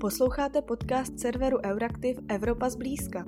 [0.00, 3.24] Posloucháte podcast serveru Euraktiv Evropa zblízka.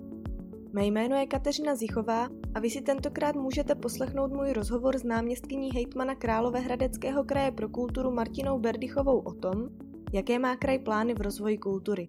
[0.73, 5.73] Mé jméno je Kateřina Zichová a vy si tentokrát můžete poslechnout můj rozhovor s náměstkyní
[5.73, 9.69] hejtmana Královéhradeckého kraje pro kulturu Martinou Berdychovou o tom,
[10.13, 12.09] jaké má kraj plány v rozvoji kultury.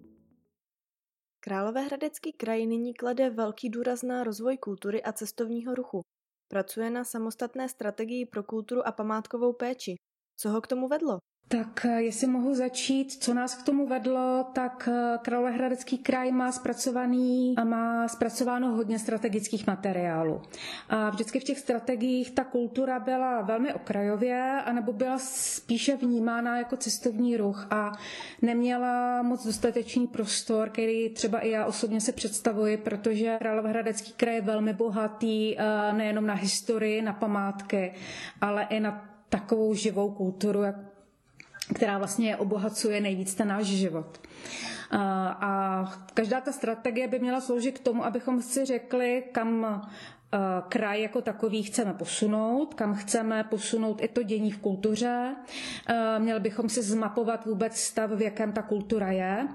[1.40, 6.02] Královéhradecký kraj nyní klade velký důraz na rozvoj kultury a cestovního ruchu.
[6.48, 9.94] Pracuje na samostatné strategii pro kulturu a památkovou péči.
[10.36, 11.18] Co ho k tomu vedlo?
[11.48, 16.52] Tak eh, jestli mohu začít, co nás k tomu vedlo, tak eh, Královéhradecký kraj má
[16.52, 20.42] zpracovaný a má zpracováno hodně strategických materiálů.
[20.88, 26.76] A vždycky v těch strategiích ta kultura byla velmi okrajově, anebo byla spíše vnímána jako
[26.76, 27.92] cestovní ruch a
[28.42, 34.40] neměla moc dostatečný prostor, který třeba i já osobně se představuji, protože Královéhradecký kraj je
[34.40, 37.94] velmi bohatý eh, nejenom na historii, na památky,
[38.40, 40.93] ale i na takovou živou kulturu, jak
[41.74, 44.20] která vlastně obohacuje nejvíc ten náš život.
[44.90, 49.82] A každá ta strategie by měla sloužit k tomu, abychom si řekli, kam
[50.68, 55.36] kraj jako takový chceme posunout, kam chceme posunout i to dění v kultuře.
[55.88, 59.48] Eh, měli bychom si zmapovat vůbec stav, v jakém ta kultura je.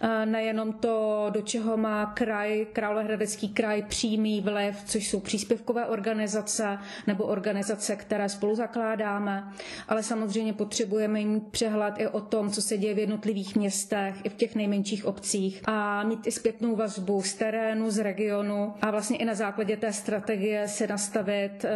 [0.00, 6.78] Eh, nejenom to, do čeho má kraj, Královéhradecký kraj přímý vliv, což jsou příspěvkové organizace
[7.06, 9.52] nebo organizace, které spolu zakládáme,
[9.88, 14.28] ale samozřejmě potřebujeme mít přehled i o tom, co se děje v jednotlivých městech, i
[14.28, 19.16] v těch nejmenších obcích a mít i zpětnou vazbu z terénu, z regionu a vlastně
[19.18, 21.70] i na základě té strategie strategie se nastavit eh,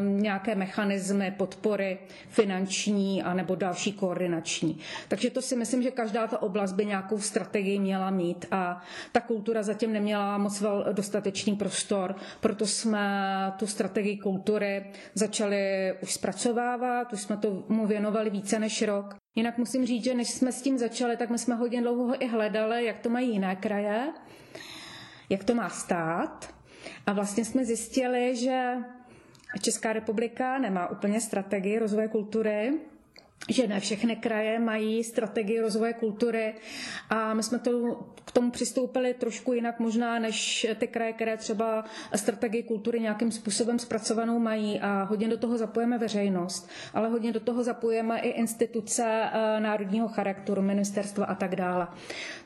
[0.00, 4.78] nějaké mechanismy podpory finanční a nebo další koordinační.
[5.08, 9.20] Takže to si myslím, že každá ta oblast by nějakou strategii měla mít a ta
[9.20, 17.20] kultura zatím neměla moc dostatečný prostor, proto jsme tu strategii kultury začali už zpracovávat, už
[17.20, 19.16] jsme tomu věnovali více než rok.
[19.34, 22.28] Jinak musím říct, že než jsme s tím začali, tak my jsme hodně dlouho i
[22.28, 24.12] hledali, jak to mají jiné kraje,
[25.30, 26.61] jak to má stát.
[27.06, 28.74] A vlastně jsme zjistili, že
[29.60, 32.72] Česká republika nemá úplně strategii rozvoje kultury,
[33.48, 36.54] že ne všechny kraje mají strategii rozvoje kultury
[37.10, 41.84] a my jsme to, k tomu přistoupili trošku jinak možná než ty kraje, které třeba
[42.14, 47.40] strategii kultury nějakým způsobem zpracovanou mají a hodně do toho zapojeme veřejnost, ale hodně do
[47.40, 51.88] toho zapojeme i instituce eh, národního charakteru, ministerstva a tak dále.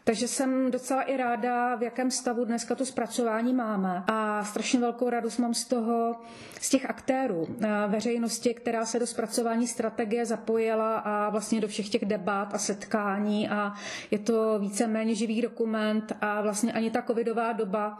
[0.08, 5.10] Takže jsem docela i ráda, v jakém stavu dneska to zpracování máme a strašně velkou
[5.10, 6.14] radost mám z toho,
[6.60, 11.88] z těch aktérů eh, veřejnosti, která se do zpracování strategie zapojila a vlastně do všech
[11.88, 13.72] těch debat a setkání a
[14.10, 17.98] je to víceméně živý dokument a vlastně ani ta covidová doba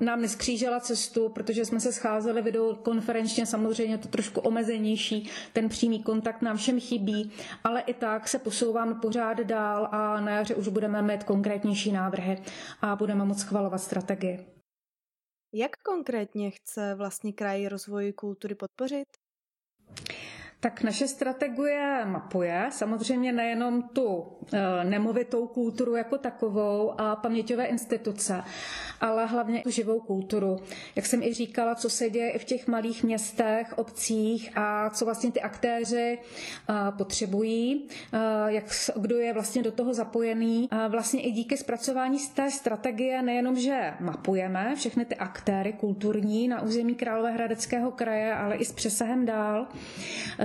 [0.00, 6.42] nám neskřížela cestu, protože jsme se scházeli videokonferenčně, samozřejmě to trošku omezenější, ten přímý kontakt
[6.42, 7.30] nám všem chybí,
[7.64, 12.42] ale i tak se posouváme pořád dál a na jaře už budeme mít konkrétnější návrhy
[12.80, 14.46] a budeme moct schvalovat strategii.
[15.54, 19.08] Jak konkrétně chce vlastně kraj rozvoj kultury podpořit?
[20.64, 28.42] Tak naše strategie mapuje samozřejmě nejenom tu e, nemovitou kulturu jako takovou a paměťové instituce,
[29.00, 30.56] ale hlavně tu živou kulturu.
[30.96, 35.04] Jak jsem i říkala, co se děje i v těch malých městech, obcích a co
[35.04, 38.18] vlastně ty aktéři e, potřebují, e,
[38.52, 38.64] jak,
[38.96, 40.68] kdo je vlastně do toho zapojený.
[40.70, 46.48] A vlastně i díky zpracování z té strategie nejenom, že mapujeme všechny ty aktéry kulturní
[46.48, 49.66] na území Královéhradeckého kraje, ale i s přesahem dál,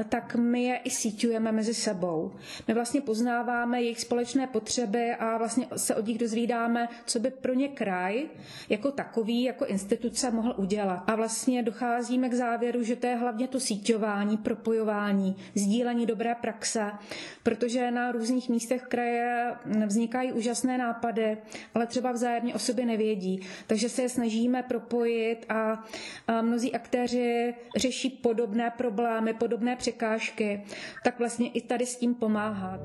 [0.09, 2.31] tak my je i síťujeme mezi sebou.
[2.67, 7.53] My vlastně poznáváme jejich společné potřeby a vlastně se od nich dozvídáme, co by pro
[7.53, 8.29] ně kraj
[8.69, 11.03] jako takový, jako instituce mohl udělat.
[11.07, 16.91] A vlastně docházíme k závěru, že to je hlavně to síťování, propojování, sdílení dobré praxe,
[17.44, 19.55] protože na různých místech kraje
[19.85, 21.38] vznikají úžasné nápady,
[21.73, 23.41] ale třeba vzájemně o sobě nevědí.
[23.67, 25.83] Takže se je snažíme propojit a,
[26.28, 30.63] a mnozí aktéři řeší podobné problémy, podobné překážky
[31.03, 32.79] tak vlastně i tady s tím pomáhat.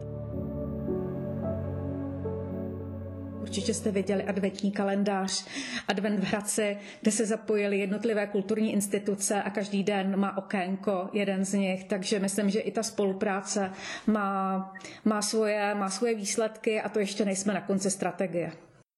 [3.45, 5.47] Určitě jste viděli adventní kalendář
[5.89, 11.45] Advent v Hradci, kde se zapojily jednotlivé kulturní instituce a každý den má okénko jeden
[11.45, 13.73] z nich, takže myslím, že i ta spolupráce
[14.07, 14.73] má,
[15.05, 18.53] má, svoje, má svoje výsledky a to ještě nejsme na konci strategie.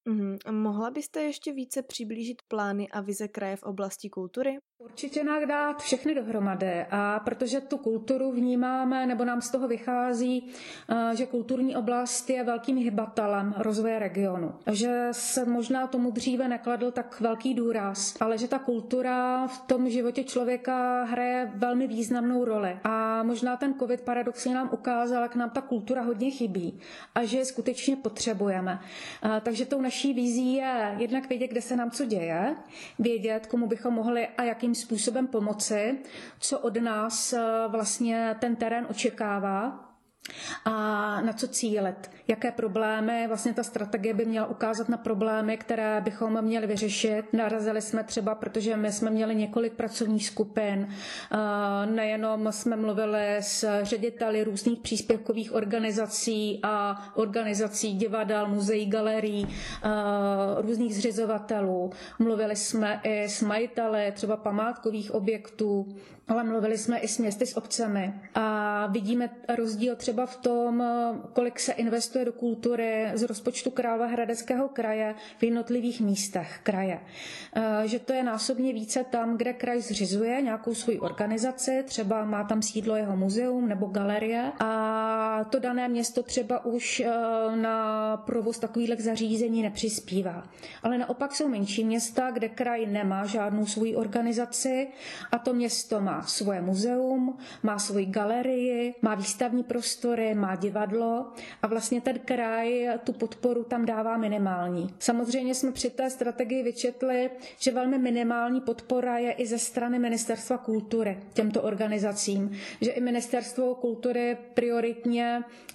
[0.08, 4.58] Mm, mohla byste ještě více přiblížit plány a vize kraje v oblasti kultury?
[4.78, 10.48] Určitě nám dát všechny dohromady a protože tu kulturu vnímáme, nebo nám z toho vychází,
[10.88, 14.54] eh, že kulturní oblast je velkým hybatelem rozvoje regionu.
[14.72, 19.90] Že se možná tomu dříve nekladl tak velký důraz, ale že ta kultura v tom
[19.90, 22.78] životě člověka hraje velmi významnou roli.
[22.84, 26.78] A možná ten covid paradoxně nám ukázal, jak nám ta kultura hodně chybí
[27.14, 28.80] a že je skutečně potřebujeme.
[29.24, 32.56] Eh, takže tou naší vizí je jednak vědět, kde se nám co děje,
[32.98, 35.98] vědět, komu bychom mohli a jakým způsobem pomoci,
[36.40, 39.85] co od nás eh, vlastně ten terén očekává
[40.64, 40.70] a
[41.20, 46.42] na co cílit, jaké problémy, vlastně ta strategie by měla ukázat na problémy, které bychom
[46.42, 47.22] měli vyřešit.
[47.32, 50.88] Narazili jsme třeba, protože my jsme měli několik pracovních skupin,
[51.86, 59.48] nejenom jsme mluvili s řediteli různých příspěvkových organizací a organizací divadel, muzeí, galerií,
[60.60, 61.90] různých zřizovatelů.
[62.18, 65.96] Mluvili jsme i s majiteli třeba památkových objektů,
[66.28, 70.84] ale mluvili jsme i s městy, s obcemi a vidíme rozdíl třeba v tom,
[71.32, 77.00] kolik se investuje do kultury z rozpočtu Královéhradeckého kraje v jednotlivých místech kraje.
[77.56, 82.44] E, že to je násobně více tam, kde kraj zřizuje nějakou svoji organizaci, třeba má
[82.44, 84.66] tam sídlo jeho muzeum nebo galerie a
[85.44, 87.06] to dané město třeba už e,
[87.56, 90.48] na provoz takových zařízení nepřispívá.
[90.82, 94.88] Ale naopak jsou menší města, kde kraj nemá žádnou svoji organizaci
[95.32, 101.66] a to město má svoje muzeum, má svoji galerii, má výstavní prostory, má divadlo a
[101.66, 104.94] vlastně ten kraj tu podporu tam dává minimální.
[104.98, 110.58] Samozřejmě jsme při té strategii vyčetli, že velmi minimální podpora je i ze strany Ministerstva
[110.58, 112.50] kultury těmto organizacím,
[112.80, 115.25] že i Ministerstvo kultury prioritně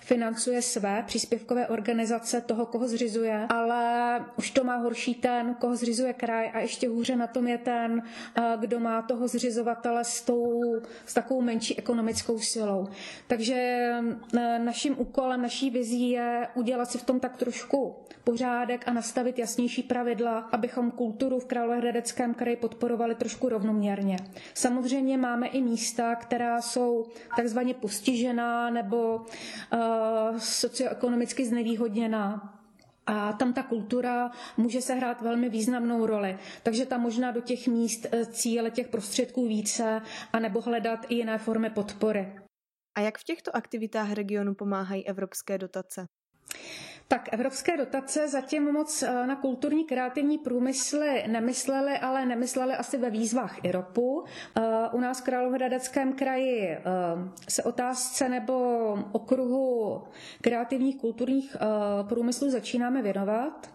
[0.02, 6.14] financuje své příspěvkové organizace toho, koho zřizuje, ale už to má horší ten, koho zřizuje
[6.14, 8.02] kraj a ještě hůře na tom je ten,
[8.60, 10.62] kdo má toho zřizovatele s tou,
[11.06, 12.88] s takovou menší ekonomickou silou.
[13.28, 18.94] Takže e, naším úkolem, naší vizí je udělat si v tom tak trošku pořádek a
[18.94, 24.18] nastavit jasnější pravidla, abychom kulturu v Královéhradeckém kraji podporovali trošku rovnoměrně.
[24.54, 27.06] Samozřejmě máme i místa, která jsou
[27.36, 29.22] takzvaně postižená nebo
[30.38, 32.58] socioekonomicky znevýhodněná.
[33.06, 36.38] A tam ta kultura může se hrát velmi významnou roli.
[36.64, 40.02] Takže tam možná do těch míst eh, cíle těch prostředků více,
[40.34, 42.36] anebo hledat i jiné formy podpory.
[42.98, 46.06] A jak v těchto aktivitách regionu pomáhají evropské dotace?
[47.12, 53.10] Tak evropské dotace zatím moc eh, na kulturní kreativní průmysly nemysleli, ale nemysleli asi ve
[53.10, 54.24] výzvách IROPu.
[54.58, 54.62] Eh,
[54.92, 56.82] u nás v Královéhradeckém kraji eh,
[57.50, 58.54] se otázce nebo
[59.12, 60.02] okruhu
[60.42, 61.56] kreativních kulturních
[62.08, 63.70] průmyslů začínáme věnovat.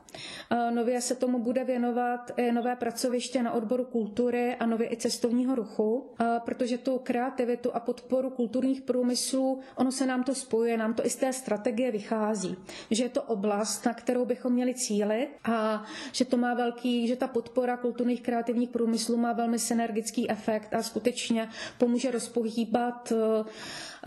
[0.71, 5.55] Nově se tomu bude věnovat i nové pracoviště na odboru kultury a nově i cestovního
[5.55, 6.11] ruchu,
[6.45, 11.11] protože tu kreativitu a podporu kulturních průmyslů, ono se nám to spojuje, nám to i
[11.11, 12.57] z té strategie vychází,
[12.91, 17.17] že je to oblast, na kterou bychom měli cílit a že to má velký, že
[17.17, 21.49] ta podpora kulturních kreativních průmyslů má velmi synergický efekt a skutečně
[21.79, 23.13] pomůže rozpohýbat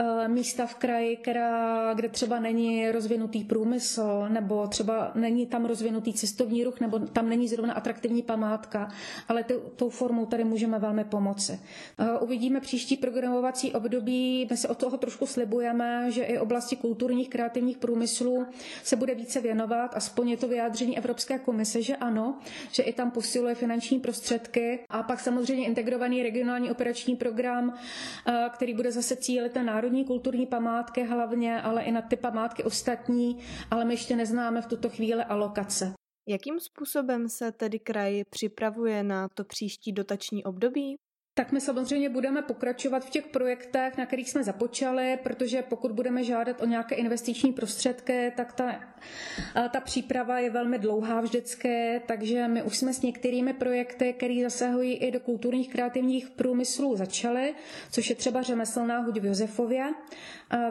[0.01, 5.88] Eh, místa v kraji, která, kde třeba není rozvinutý průmysl, nebo třeba není tam rozvinutý
[6.13, 8.91] cestovní ruch, nebo tam není zrovna atraktivní památka,
[9.27, 11.59] ale t- tou formou tady můžeme velmi pomoci.
[12.19, 17.77] Uvidíme příští programovací období, my se od toho trošku slibujeme, že i oblasti kulturních kreativních
[17.77, 18.45] průmyslů
[18.83, 22.37] se bude více věnovat, aspoň je to vyjádření Evropské komise, že ano,
[22.71, 27.73] že i tam posiluje finanční prostředky a pak samozřejmě integrovaný regionální operační program,
[28.53, 33.37] který bude zase cílit ten národní kulturní památky hlavně, ale i na ty památky ostatní,
[33.71, 35.78] ale my ještě neznáme v tuto chvíli alokace.
[36.29, 40.97] Jakým způsobem se tedy kraj připravuje na to příští dotační období?
[41.39, 46.23] Tak my samozřejmě budeme pokračovat v těch projektech, na kterých jsme započali, protože pokud budeme
[46.23, 48.75] žádat o nějaké investiční prostředky, tak ta,
[49.71, 54.93] ta příprava je velmi dlouhá vždycky, takže my už jsme s některými projekty, které zasahují
[54.93, 57.53] i do kulturních kreativních průmyslů, začali,
[57.91, 59.85] což je třeba řemeslná huť v Josefově,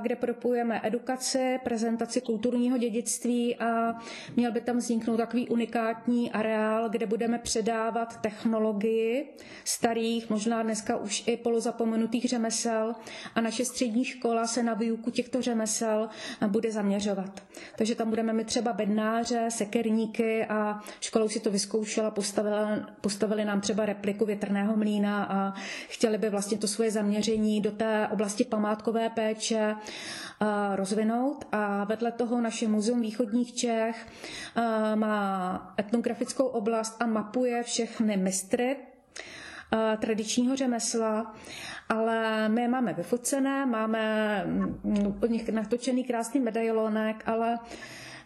[0.03, 3.99] kde propojujeme edukaci, prezentaci kulturního dědictví a
[4.37, 9.29] měl by tam vzniknout takový unikátní areál, kde budeme předávat technologii
[9.65, 12.95] starých, možná dneska už i polozapomenutých řemesel
[13.35, 16.09] a naše střední škola se na výuku těchto řemesel
[16.47, 17.43] bude zaměřovat.
[17.77, 22.57] Takže tam budeme mít třeba bednáře, sekerníky a školou si to vyzkoušela, postavili,
[23.01, 25.55] postavili nám třeba repliku větrného mlína a
[25.89, 29.77] chtěli by vlastně to svoje zaměření do té oblasti památkové péče
[30.75, 34.07] rozvinout a vedle toho naše Muzeum východních Čech
[34.95, 38.77] má etnografickou oblast a mapuje všechny mistry
[40.01, 41.35] tradičního řemesla,
[41.89, 47.59] ale my je máme vyfocené, máme mm, od nich natočený krásný medailonek, ale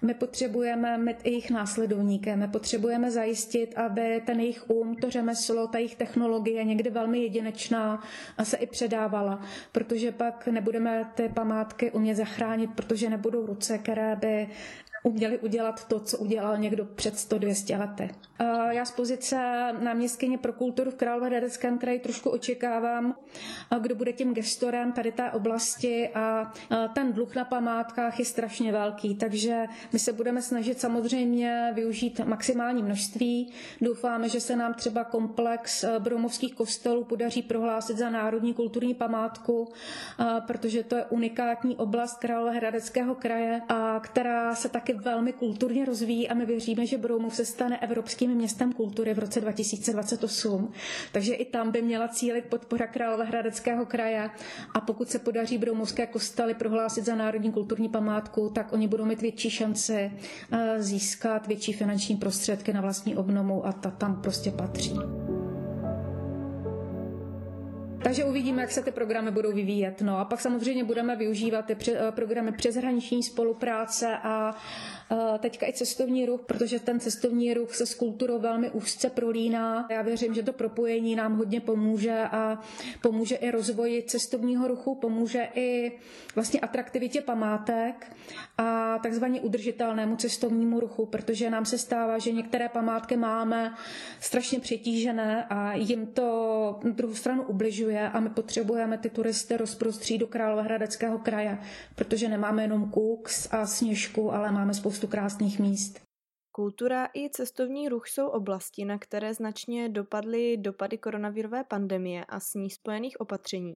[0.02, 5.66] my potřebujeme mít i jejich následovníkem, my potřebujeme zajistit, aby ten jejich um, to řemeslo,
[5.66, 8.02] ta jejich technologie někdy velmi jedinečná
[8.38, 14.16] a se i předávala, protože pak nebudeme ty památky umět zachránit, protože nebudou ruce, které
[14.16, 14.48] by
[15.02, 18.10] uměli udělat to, co udělal někdo před 100-200 lety.
[18.70, 19.36] Já z pozice
[19.80, 23.14] náměstkyně pro kulturu v Královéhradeckém kraji trošku očekávám,
[23.80, 26.52] kdo bude tím gestorem tady té oblasti a
[26.94, 32.82] ten dluh na památkách je strašně velký, takže my se budeme snažit samozřejmě využít maximální
[32.82, 33.52] množství.
[33.80, 39.72] Doufáme, že se nám třeba komplex bromovských kostelů podaří prohlásit za národní kulturní památku,
[40.46, 46.34] protože to je unikátní oblast Královéhradeckého kraje, a která se taky velmi kulturně rozvíjí a
[46.34, 50.72] my věříme, že Broumov se stane evropským městem kultury v roce 2028.
[51.12, 54.30] Takže i tam by měla cílit podpora Královéhradeckého kraje
[54.74, 59.22] a pokud se podaří Broumovské kostely prohlásit za národní kulturní památku, tak oni budou mít
[59.22, 60.12] větší šanci
[60.52, 64.92] eh, získat větší finanční prostředky na vlastní obnovu a ta tam prostě patří.
[68.02, 70.02] Takže uvidíme, jak se ty programy budou vyvíjet.
[70.02, 74.56] No a pak samozřejmě budeme využívat ty eh, programy přeshraniční spolupráce a
[75.38, 79.86] teďka i cestovní ruch, protože ten cestovní ruch se s kulturou velmi úzce prolíná.
[79.90, 82.58] Já věřím, že to propojení nám hodně pomůže a
[83.02, 85.92] pomůže i rozvoji cestovního ruchu, pomůže i
[86.34, 88.16] vlastně atraktivitě památek
[88.58, 93.74] a takzvaně udržitelnému cestovnímu ruchu, protože nám se stává, že některé památky máme
[94.20, 100.18] strašně přetížené a jim to na druhou stranu ubližuje a my potřebujeme ty turisty rozprostřít
[100.18, 101.58] do Královéhradeckého kraje,
[101.94, 106.00] protože nemáme jenom Kůks a Sněžku, ale máme spoustu spoustu krásných míst.
[106.52, 112.54] Kultura i cestovní ruch jsou oblasti, na které značně dopadly dopady koronavirové pandemie a s
[112.54, 113.72] ní spojených opatření.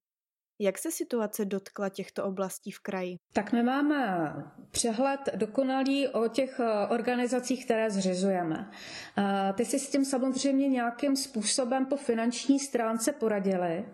[0.61, 3.17] Jak se situace dotkla těchto oblastí v kraji?
[3.33, 4.33] Tak my máme
[4.71, 8.71] přehled dokonalý o těch eh, organizacích, které zřizujeme.
[9.19, 13.85] Eh, ty si s tím samozřejmě nějakým způsobem po finanční stránce poradili.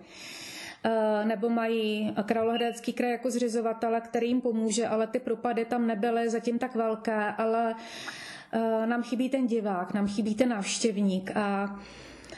[0.84, 6.30] Eh, nebo mají Královéhradecký kraj jako zřizovatele, který jim pomůže, ale ty propady tam nebyly
[6.30, 7.74] zatím tak velké, ale
[8.52, 11.76] eh, nám chybí ten divák, nám chybí ten návštěvník a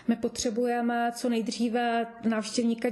[0.08, 2.88] my potřebujeme co nejdříve návštěvníka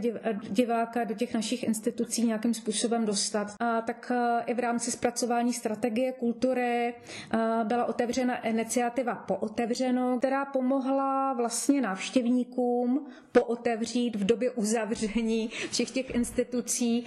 [0.51, 3.55] diváka do těch našich institucí nějakým způsobem dostat.
[3.61, 6.95] A tak e, i v rámci zpracování strategie kultury e,
[7.65, 17.07] byla otevřena iniciativa Pootevřeno, která pomohla vlastně návštěvníkům pootevřít v době uzavření všech těch institucí,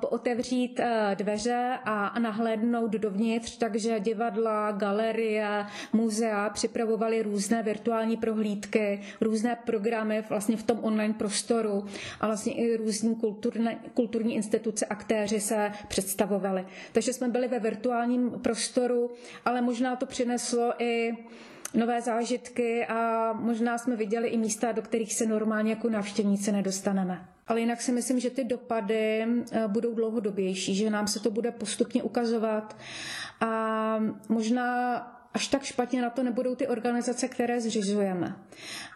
[0.00, 9.35] pootevřít e, dveře a nahlédnout dovnitř, takže divadla, galerie, muzea připravovali různé virtuální prohlídky, různé
[9.36, 11.84] různé programy vlastně v tom online prostoru
[12.20, 16.66] a vlastně i různí kulturní, kulturní instituce, aktéři se představovali.
[16.92, 19.10] Takže jsme byli ve virtuálním prostoru,
[19.44, 21.12] ale možná to přineslo i
[21.74, 27.28] nové zážitky a možná jsme viděli i místa, do kterých se normálně jako návštěvníci nedostaneme.
[27.46, 31.50] Ale jinak si myslím, že ty dopady eh, budou dlouhodobější, že nám se to bude
[31.50, 32.76] postupně ukazovat
[33.40, 34.96] a možná
[35.36, 38.36] až tak špatně na to nebudou ty organizace, které zřizujeme,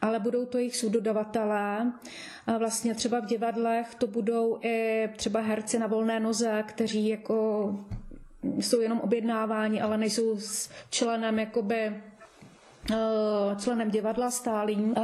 [0.00, 1.92] ale budou to jejich subdodavatelé.
[2.46, 7.36] A vlastně třeba v divadlech to budou i třeba herci na volné noze, kteří jako
[8.42, 10.38] jsou jenom objednávání, ale nejsou
[10.90, 12.02] členem jakoby
[13.58, 15.02] členem divadla stálým, eh,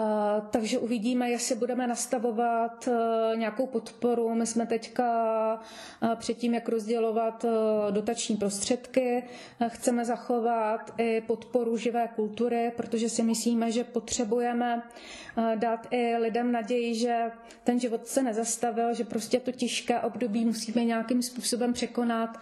[0.51, 4.35] takže uvidíme, jestli budeme nastavovat eh, nějakou podporu.
[4.35, 5.07] My jsme teďka
[6.15, 7.45] předtím, jak rozdělovat
[7.91, 9.25] dotační prostředky,
[9.69, 14.83] chceme zachovat i podporu živé kultury, protože si myslíme, že potřebujeme
[15.55, 17.31] dát i lidem naději, že
[17.65, 22.39] ten život se nezastavil, že prostě to těžké období musíme nějakým způsobem překonat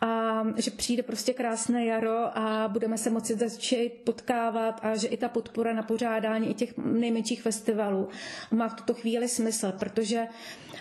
[0.00, 5.16] a že přijde prostě krásné jaro a budeme se moci začít potkávat a že i
[5.16, 8.08] ta podpora na pořádání i těch nejmenších festivalů
[8.50, 10.26] má v tuto chvíli smysl, protože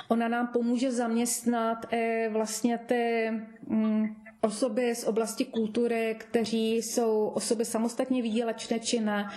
[0.08, 1.86] ona nám pomůže zaměstnat
[2.32, 3.32] vlastně ty
[3.68, 9.30] mm, osoby z oblasti kultury, kteří jsou osoby samostatně výdělečné či ne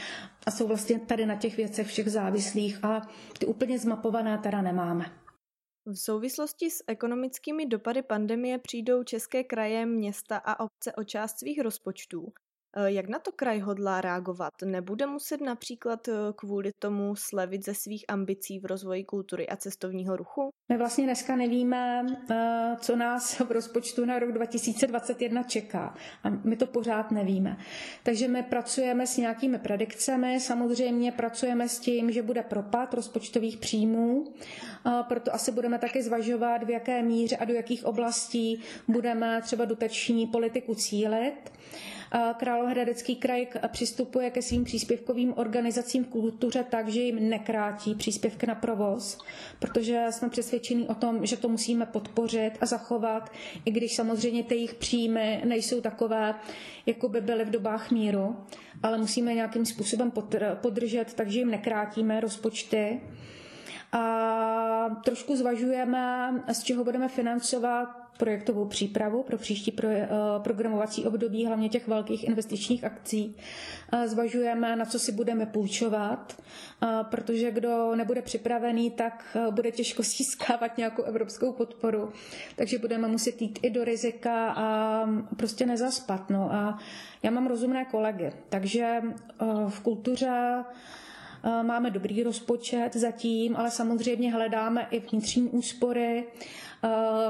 [0.46, 5.04] a jsou vlastně tady na těch věcech všech závislých a ty úplně zmapované teda nemáme.
[5.86, 11.60] V souvislosti s ekonomickými dopady pandemie přijdou české kraje, města a obce o část svých
[11.60, 12.32] rozpočtů.
[12.76, 14.52] Eh, jak na to kraj hodlá reagovat?
[14.64, 20.16] Nebude muset například eh, kvůli tomu slevit ze svých ambicí v rozvoji kultury a cestovního
[20.16, 20.50] ruchu?
[20.68, 25.94] My vlastně dneska nevíme, eh, co nás v rozpočtu na rok 2021 čeká.
[26.25, 27.56] A my to pořád nevíme.
[28.02, 30.40] Takže my pracujeme s nějakými predikcemi.
[30.40, 34.25] Samozřejmě pracujeme s tím, že bude propad rozpočtových příjmů.
[35.08, 40.26] Proto asi budeme taky zvažovat, v jaké míře a do jakých oblastí budeme třeba dotační
[40.26, 41.50] politiku cílit.
[42.58, 48.54] Královéhradecký kraj přistupuje ke svým příspěvkovým organizacím v kultuře tak, že jim nekrátí příspěvky na
[48.54, 49.18] provoz,
[49.58, 53.32] protože jsme přesvědčeni o tom, že to musíme podpořit a zachovat,
[53.64, 56.34] i když samozřejmě ty jejich příjmy nejsou takové,
[56.86, 58.36] jako by byly v dobách míru,
[58.82, 60.12] ale musíme nějakým způsobem
[60.54, 63.00] podržet, takže jim nekrátíme rozpočty.
[63.92, 70.08] A trošku zvažujeme, z čeho budeme financovat projektovou přípravu pro příští pro, eh,
[70.38, 73.37] programovací období, hlavně těch velkých investičních akcí.
[74.06, 76.42] Zvažujeme, na co si budeme půjčovat,
[77.10, 82.12] protože kdo nebude připravený, tak eh, bude těžko získávat nějakou evropskou podporu.
[82.56, 85.06] Takže budeme muset jít i do rizika a
[85.37, 86.30] prostě nezaspat.
[86.30, 86.52] No.
[86.52, 86.78] A
[87.22, 90.64] já mám rozumné kolegy, takže eh, v kultuře
[91.62, 96.24] Máme dobrý rozpočet zatím, ale samozřejmě hledáme i vnitřní úspory.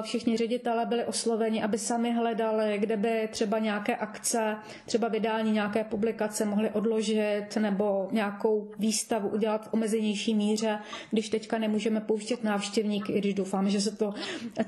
[0.02, 4.56] Všichni ředitele byli osloveni, aby sami hledali, kde by třeba nějaké akce,
[4.87, 10.78] třeba vydání nějaké publikace mohli odložit nebo nějakou výstavu udělat v omezenější míře,
[11.10, 14.14] když teďka nemůžeme pouštět návštěvníky, i když doufám, že se to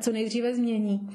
[0.00, 1.10] co nejdříve změní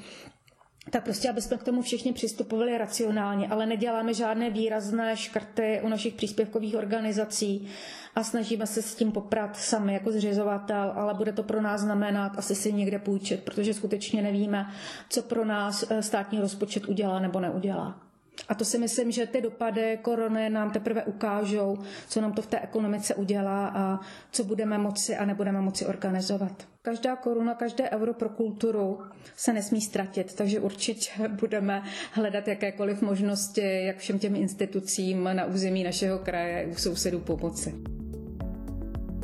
[0.90, 5.88] tak prostě, aby jsme k tomu všichni přistupovali racionálně, ale neděláme žádné výrazné škrty u
[5.88, 7.68] našich příspěvkových organizací
[8.14, 12.32] a snažíme se s tím poprat sami jako zřizovatel, ale bude to pro nás znamenat
[12.36, 14.66] asi si někde půjčit, protože skutečně nevíme,
[15.08, 18.05] co pro nás eh, státní rozpočet udělá nebo neudělá.
[18.48, 21.78] A to si myslím, že ty dopady korony nám teprve ukážou,
[22.08, 24.00] co nám to v té ekonomice udělá a
[24.30, 26.66] co budeme moci a nebudeme moci organizovat.
[26.82, 29.00] Každá koruna, každé euro pro kulturu
[29.36, 35.84] se nesmí ztratit, takže určitě budeme hledat jakékoliv možnosti, jak všem těm institucím na území
[35.84, 37.74] našeho kraje u sousedů pomoci.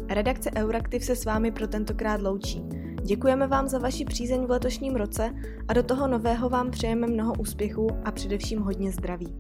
[0.09, 2.82] Redakce Euraktiv se s vámi pro tentokrát loučí.
[3.05, 5.35] Děkujeme vám za vaši přízeň v letošním roce
[5.69, 9.37] a do toho nového vám přejeme mnoho úspěchů a především hodně zdraví.